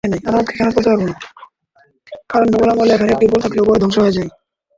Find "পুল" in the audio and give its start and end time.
3.27-3.39